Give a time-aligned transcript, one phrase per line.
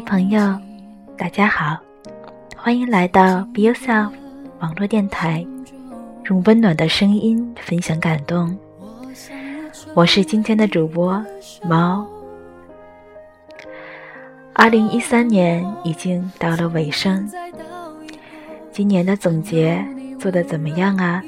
[0.00, 0.58] 朋友，
[1.16, 1.76] 大家好，
[2.56, 4.10] 欢迎来到 Be Yourself
[4.60, 5.46] 网络电台，
[6.24, 8.56] 用温暖的声音分享感动。
[9.94, 11.24] 我是今天的主播
[11.62, 12.06] 毛。
[14.52, 17.28] 二零一三年已经到了尾声，
[18.72, 19.84] 今年的总结
[20.18, 21.22] 做的怎么样啊？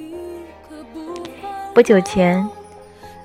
[1.74, 2.46] 不久前，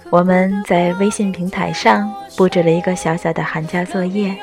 [0.10, 4.36] 我们在微信平台上布置了一个小小的寒假作业，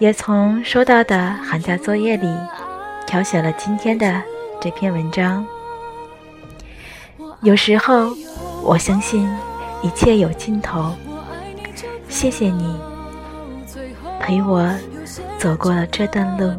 [0.00, 2.26] 也从收到的寒假作业里
[3.06, 4.22] 挑选了今天的
[4.58, 5.46] 这篇文章。
[7.42, 8.08] 有时候，
[8.62, 9.28] 我相信
[9.82, 10.94] 一切有尽头。
[12.08, 12.74] 谢谢你
[14.18, 14.74] 陪我
[15.38, 16.50] 走过了这段路。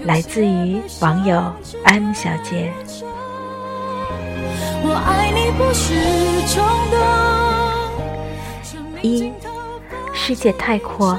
[0.00, 1.52] 来自于网友
[1.84, 2.72] M 小姐。
[9.02, 9.30] 一，
[10.14, 11.18] 世界太阔，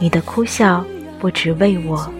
[0.00, 0.84] 你的哭笑
[1.20, 2.12] 不只为我。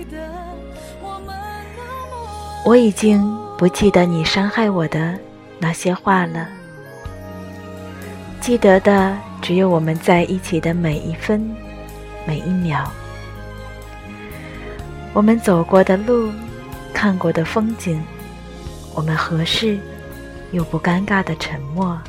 [2.64, 3.41] 我已经。
[3.61, 5.19] 不记得你伤害我的
[5.59, 6.48] 那些话了，
[8.41, 11.55] 记得的只有我们在一起的每一分
[12.27, 12.89] 每一秒，
[15.12, 16.33] 我们走过的路，
[16.94, 18.03] 看过的风景，
[18.94, 19.78] 我们合适
[20.53, 22.00] 又不尴尬的沉默。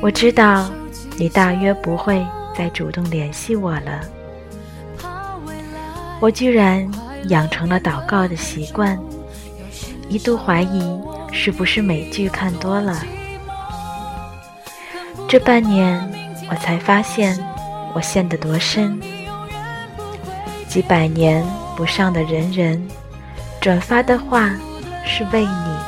[0.00, 0.70] 我知道
[1.18, 2.26] 你大约不会
[2.58, 4.00] 再主动联系我了，
[6.18, 6.90] 我居然
[7.28, 8.98] 养成了祷告的习惯。
[10.08, 11.00] 一度怀疑
[11.30, 13.00] 是不是美剧看多了。
[15.28, 16.04] 这半年，
[16.50, 17.38] 我才发现
[17.94, 19.00] 我陷得多深。
[20.66, 21.46] 几百年
[21.76, 22.88] 不上的人人，
[23.60, 24.50] 转发的话
[25.04, 25.78] 是为你；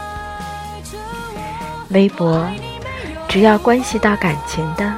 [1.88, 2.46] 微博
[3.26, 4.94] 只要关系到感情的，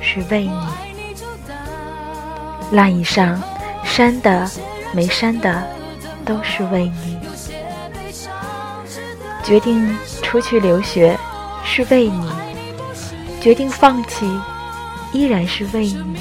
[0.00, 0.87] 是为你；
[2.70, 3.40] 烂以上
[3.84, 4.50] 删的
[4.92, 5.62] 没删的，
[6.24, 7.18] 都是为你。
[9.42, 11.18] 决定出去留学
[11.64, 12.30] 是为你，
[13.40, 14.26] 决定放弃
[15.12, 16.20] 依然是为你。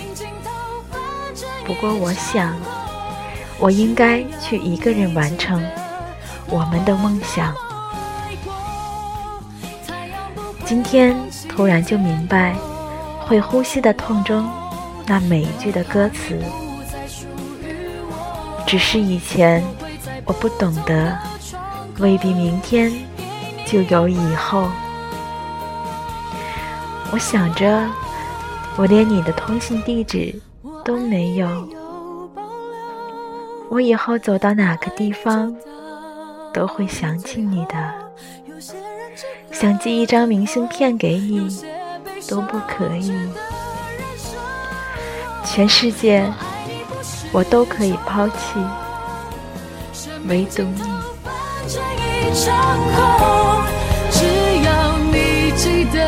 [1.66, 2.56] 不过我想，
[3.60, 5.62] 我应该去一个人完成
[6.50, 7.54] 我们的梦想。
[10.64, 11.14] 今天
[11.50, 12.56] 突然就明白，
[13.20, 14.50] 会呼吸的痛中
[15.08, 16.38] 那每一句的歌词，
[18.66, 19.64] 只是以前
[20.26, 21.18] 我不懂得，
[22.00, 22.92] 未必明天。
[23.66, 24.70] 就有以后。
[27.12, 27.86] 我想着，
[28.78, 30.34] 我连你的通信地址
[30.86, 31.68] 都没有。
[33.70, 35.54] 我以后走到哪个地方，
[36.54, 37.94] 都会想起你的。
[39.52, 41.50] 想寄一张明信片给你，
[42.30, 43.12] 都不可以。
[45.50, 46.24] 全世界，
[47.32, 48.36] 我都可以抛弃，
[50.28, 50.82] 唯独你。
[51.66, 53.64] 一场空，
[54.12, 54.26] 只
[54.64, 56.08] 要你记得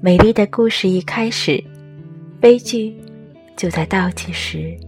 [0.00, 1.62] 美丽的故事一开始，
[2.40, 2.96] 悲剧
[3.56, 4.78] 就在倒计时。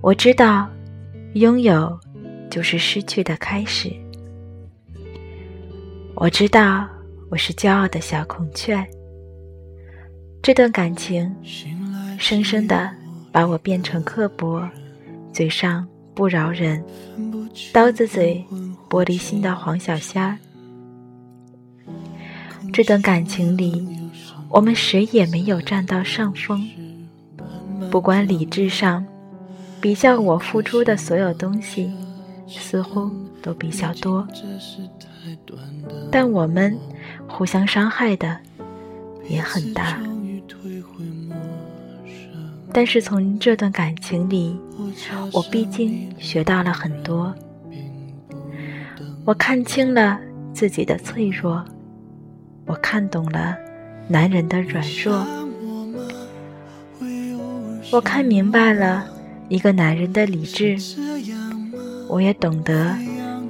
[0.00, 0.70] 我知道，
[1.34, 1.98] 拥有
[2.48, 3.92] 就是失去的开始。
[6.14, 6.88] 我知道，
[7.32, 8.80] 我是骄傲的小孔雀。
[10.40, 11.34] 这段感情，
[12.16, 12.88] 深深的
[13.32, 14.62] 把我变成刻薄、
[15.32, 15.84] 嘴上
[16.14, 16.80] 不饶人、
[17.72, 18.44] 刀子嘴、
[18.88, 20.38] 玻璃心的黄小仙儿。
[22.72, 23.86] 这段感情里，
[24.48, 26.66] 我们谁也没有占到上风。
[27.90, 29.04] 不管理智上，
[29.78, 31.90] 比较我付出的所有东西，
[32.48, 33.10] 似乎
[33.42, 34.26] 都比较多。
[36.10, 36.78] 但我们
[37.28, 38.38] 互相伤害的
[39.28, 40.00] 也很大。
[42.72, 44.56] 但是从这段感情里，
[45.30, 47.34] 我毕竟学到了很多。
[49.26, 50.18] 我看清了
[50.54, 51.62] 自己的脆弱。
[52.64, 53.56] 我看懂了
[54.08, 55.26] 男人的软弱，
[57.90, 59.06] 我看明白了
[59.48, 60.76] 一个男人的理智，
[62.08, 62.96] 我也懂得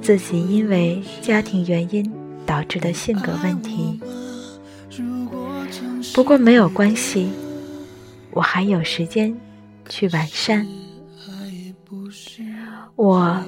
[0.01, 2.11] 自己因为家庭原因
[2.45, 3.99] 导致的性格问题。
[6.13, 7.31] 不过没有关系，
[8.31, 9.35] 我还有时间
[9.87, 10.65] 去完善。
[12.95, 13.43] 我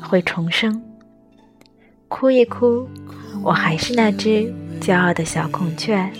[0.00, 0.82] 会重生，
[2.08, 2.88] 哭一哭，
[3.42, 6.10] 我还是那只骄傲的小孔雀。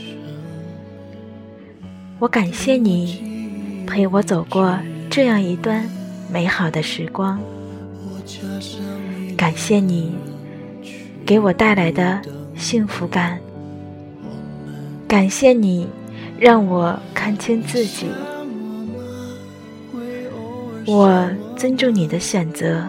[2.21, 4.79] 我感谢你陪我走过
[5.11, 5.85] 这样一段
[6.31, 7.41] 美好的时光，
[9.37, 10.15] 感谢你
[11.27, 12.23] 给我带来的
[12.57, 13.41] 幸福感。
[15.09, 15.89] 感谢你，
[16.39, 18.07] 让我看清自己。
[20.87, 22.87] 我尊重你的选择。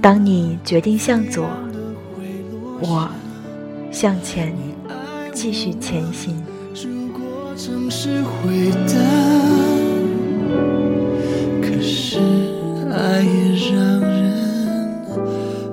[0.00, 1.48] 当你决定向左，
[2.80, 3.10] 我
[3.98, 4.54] 向前
[5.32, 6.36] 继续前行。
[11.62, 12.18] 可是
[12.92, 15.02] 爱也让人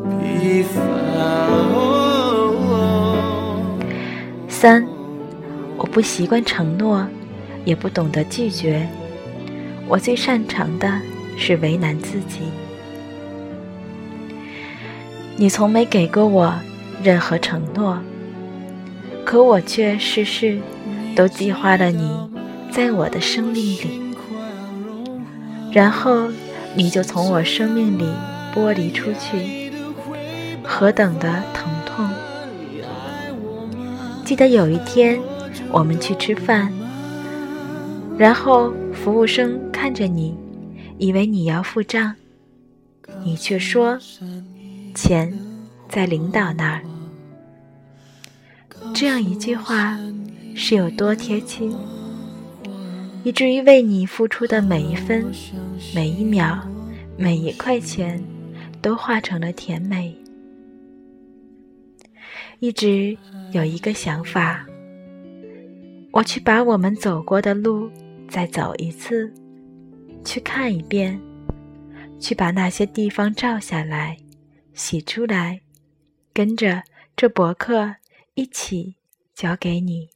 [0.09, 0.79] 疲乏。
[4.47, 4.87] 三，
[5.75, 7.05] 我不习惯承诺，
[7.65, 8.87] 也不懂得拒绝。
[9.85, 10.89] 我最擅长的
[11.35, 12.39] 是为难自己。
[15.35, 16.53] 你从没给过我
[17.03, 17.99] 任何承诺，
[19.33, 20.59] 可我却事事
[21.15, 22.07] 都计划了你
[22.71, 24.13] 在我的生命里，
[25.71, 26.29] 然后
[26.75, 28.05] 你就从我生命里
[28.53, 29.71] 剥离出去，
[30.63, 32.07] 何等的疼痛！
[34.23, 35.19] 记得有一天，
[35.71, 36.71] 我们去吃饭，
[38.19, 40.37] 然后服务生看着你，
[40.99, 42.13] 以为你要付账，
[43.23, 43.97] 你却说
[44.93, 45.35] 钱
[45.89, 46.81] 在领导那儿。
[49.03, 49.99] 这样一句话
[50.55, 51.69] 是有多贴切，
[53.25, 55.29] 以至于为你付出的每一分、
[55.93, 56.57] 每一秒、
[57.17, 58.23] 每一块钱，
[58.81, 60.17] 都化成了甜美。
[62.59, 63.17] 一直
[63.51, 64.65] 有一个想法，
[66.13, 67.91] 我去把我们走过的路
[68.29, 69.29] 再走一次，
[70.23, 71.19] 去看一遍，
[72.21, 74.15] 去把那些地方照下来、
[74.73, 75.59] 洗出来，
[76.33, 76.81] 跟着
[77.17, 77.95] 这博客
[78.35, 78.95] 一起
[79.33, 80.09] 交给你。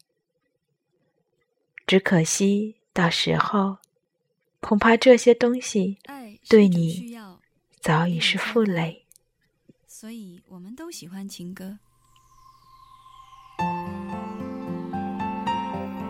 [1.86, 3.78] 只可惜，到时候
[4.60, 6.00] 恐怕这些东西
[6.50, 7.18] 对你
[7.80, 9.06] 早已是负累。
[9.88, 11.80] 所以我们都喜欢情歌。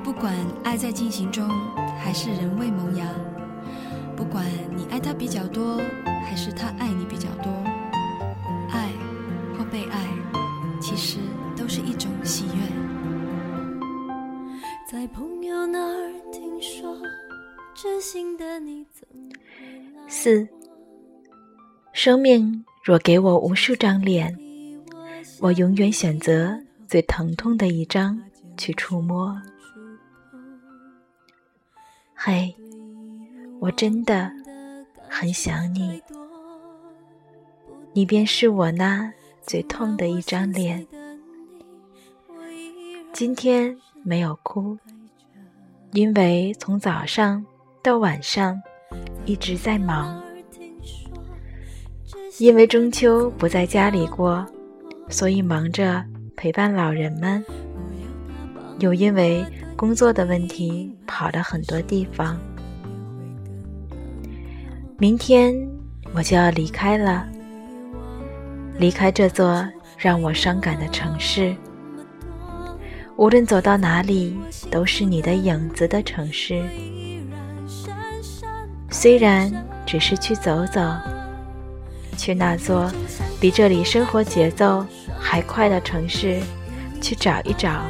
[0.03, 1.47] 不管爱在进行中，
[1.99, 3.05] 还是仍未萌芽；
[4.15, 4.45] 不管
[4.75, 5.77] 你爱他比较多，
[6.25, 6.89] 还是他爱
[20.19, 20.49] 四，
[21.93, 24.35] 生命若给我无数张脸，
[25.39, 28.19] 我永远选择最疼痛的一张
[28.57, 29.39] 去触摸。
[32.15, 32.51] 嘿，
[33.59, 34.31] 我真的
[35.07, 36.01] 很想你，
[37.93, 39.13] 你便是我那
[39.45, 40.87] 最痛的一张脸。
[43.13, 44.75] 今天没有哭，
[45.91, 47.45] 因为从早上
[47.83, 48.59] 到晚上
[49.27, 50.19] 一直在忙。
[52.39, 54.43] 因为中秋不在家里过，
[55.09, 56.03] 所以忙着
[56.35, 57.45] 陪伴老人们。
[58.79, 59.45] 又因为。
[59.77, 62.35] 工作的问题，跑了很多地方。
[64.97, 65.55] 明天
[66.15, 67.29] 我就要离开了，
[68.79, 69.63] 离开这座
[69.95, 71.55] 让我伤感的城市。
[73.17, 74.35] 无论走到哪里，
[74.71, 76.63] 都是你的影子的城市。
[78.99, 79.53] 虽然
[79.85, 80.81] 只是去走走，
[82.17, 82.91] 去那座
[83.39, 84.83] 比这里生活节奏
[85.19, 86.41] 还快的城市，
[86.99, 87.83] 去找一找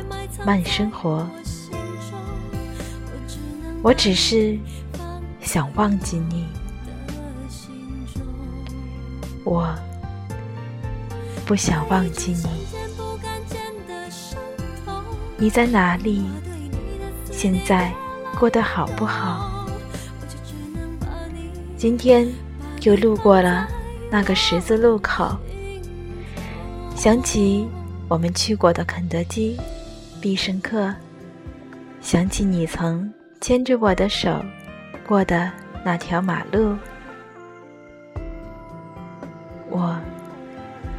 [0.46, 1.26] 慢生活。
[3.82, 4.60] 我只是
[5.40, 6.46] 想忘记你，
[9.46, 9.74] 我
[11.46, 12.50] 不想忘记你。
[15.38, 16.26] 你在哪里？
[17.32, 17.94] 现在
[18.38, 19.54] 过得好不好？
[21.78, 22.28] 今天
[22.82, 23.68] 又路过了
[24.10, 25.38] 那个十字路口，
[26.96, 27.70] 想起
[28.08, 29.56] 我们去过的肯德基、
[30.20, 30.92] 必胜客，
[32.02, 33.14] 想起你曾。
[33.40, 34.44] 牵着我的手
[35.08, 35.52] 过的
[35.86, 36.76] 那条马路，
[39.70, 39.96] 我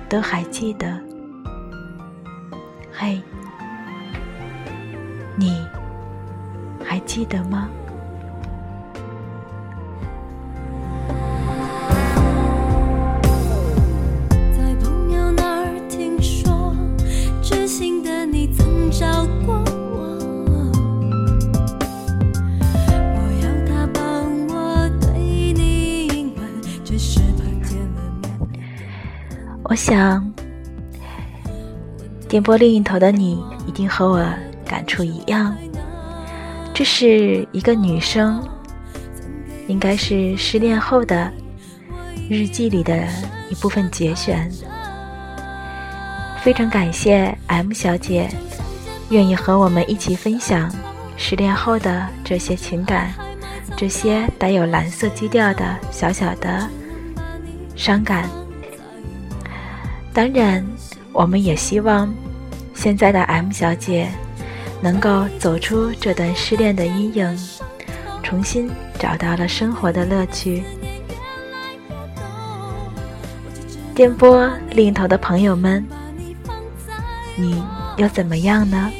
[0.08, 0.96] 都还记得。
[2.92, 3.20] 嘿，
[5.34, 5.66] 你
[6.84, 7.68] 还记得吗？
[29.68, 30.32] 我想，
[32.26, 34.26] 电波另一头的你一定和我
[34.64, 35.54] 感触一样。
[36.72, 38.42] 这是一个女生，
[39.66, 41.30] 应该是失恋后的
[42.30, 42.96] 日记里的
[43.50, 44.50] 一部分节选。
[46.40, 48.26] 非常感谢 M 小姐
[49.10, 50.72] 愿意和我们一起分享
[51.18, 53.12] 失恋后的这些情感，
[53.76, 56.66] 这些带有蓝色基调的小小的
[57.76, 58.26] 伤感。
[60.18, 60.66] 当然，
[61.12, 62.12] 我们也希望
[62.74, 64.08] 现在的 M 小姐
[64.82, 67.38] 能够走出这段失恋的阴影，
[68.20, 70.64] 重新找到了生活的乐趣。
[73.94, 75.86] 电波另一头的朋友们，
[77.36, 77.62] 你
[77.96, 78.90] 又怎么样呢？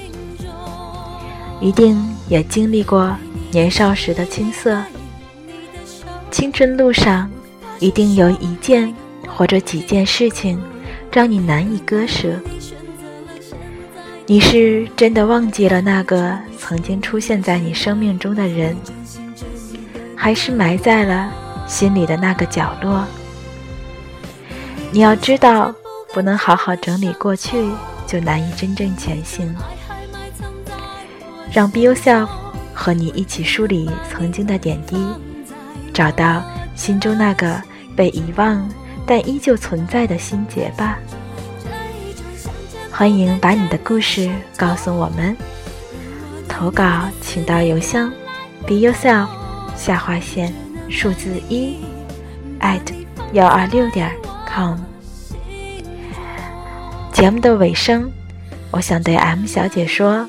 [1.60, 3.12] 一定也经历过
[3.50, 4.80] 年少时的青涩，
[6.30, 7.28] 青春路上
[7.80, 8.94] 一定有一件
[9.26, 10.62] 或者几件事情。
[11.18, 12.38] 让你难以割舍。
[14.25, 18.76] 你是真的忘记了那个曾经出现在你生命中的人，
[20.14, 21.28] 还是埋在了
[21.66, 23.04] 心里的那个角落？
[24.92, 25.75] 你要知道，
[26.14, 27.68] 不能好好整理过去，
[28.06, 29.52] 就难以真正前行。
[31.50, 32.28] 让 Be Yourself
[32.72, 35.04] 和你一起梳理曾经的点滴，
[35.92, 36.44] 找到
[36.76, 37.60] 心中那个
[37.96, 38.70] 被遗忘。
[39.09, 40.99] 但依旧存在的心结吧。
[42.93, 45.35] 欢迎把你的故事告诉我们，
[46.47, 48.12] 投稿请到邮箱
[48.67, 49.27] be yourself
[49.75, 50.53] 下划线
[50.91, 51.77] 数字一
[52.61, 52.83] at
[53.33, 54.15] 幺二六点
[54.47, 54.77] com。
[57.12, 58.11] 节目的尾声，
[58.71, 60.29] 我想对 M 小姐说：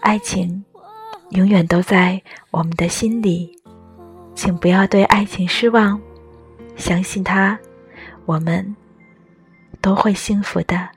[0.00, 0.64] 爱情
[1.30, 3.58] 永远都在我们的心里，
[4.34, 6.00] 请不要对爱情失望。
[6.80, 7.58] 相信他，
[8.24, 8.74] 我们
[9.82, 10.88] 都会幸福的。